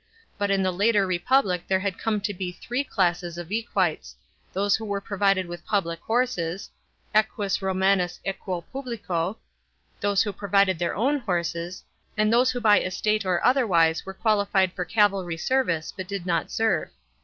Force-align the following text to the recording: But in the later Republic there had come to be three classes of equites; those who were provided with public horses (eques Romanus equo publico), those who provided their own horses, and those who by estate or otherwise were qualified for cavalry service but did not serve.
But 0.39 0.49
in 0.49 0.63
the 0.63 0.71
later 0.71 1.05
Republic 1.05 1.65
there 1.67 1.81
had 1.81 1.99
come 1.99 2.21
to 2.21 2.33
be 2.33 2.51
three 2.53 2.83
classes 2.83 3.37
of 3.37 3.51
equites; 3.51 4.15
those 4.51 4.75
who 4.75 4.83
were 4.83 4.99
provided 4.99 5.45
with 5.45 5.63
public 5.63 5.99
horses 5.99 6.71
(eques 7.15 7.61
Romanus 7.61 8.19
equo 8.25 8.61
publico), 8.73 9.37
those 9.99 10.23
who 10.23 10.33
provided 10.33 10.79
their 10.79 10.95
own 10.95 11.19
horses, 11.19 11.83
and 12.17 12.33
those 12.33 12.49
who 12.49 12.59
by 12.59 12.79
estate 12.79 13.27
or 13.27 13.45
otherwise 13.45 14.03
were 14.03 14.15
qualified 14.15 14.73
for 14.73 14.85
cavalry 14.85 15.37
service 15.37 15.93
but 15.95 16.07
did 16.07 16.25
not 16.25 16.49
serve. 16.49 16.89